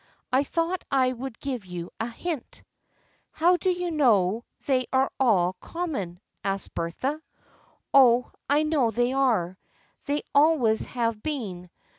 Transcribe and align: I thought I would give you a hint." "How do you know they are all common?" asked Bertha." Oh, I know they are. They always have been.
I 0.33 0.43
thought 0.43 0.83
I 0.89 1.13
would 1.13 1.39
give 1.39 1.63
you 1.63 1.91
a 1.99 2.07
hint." 2.09 2.63
"How 3.29 3.55
do 3.57 3.69
you 3.69 3.91
know 3.91 4.45
they 4.65 4.87
are 4.91 5.11
all 5.19 5.53
common?" 5.59 6.19
asked 6.43 6.73
Bertha." 6.73 7.21
Oh, 7.93 8.31
I 8.49 8.63
know 8.63 8.89
they 8.89 9.13
are. 9.13 9.59
They 10.07 10.23
always 10.33 10.85
have 10.85 11.21
been. 11.21 11.69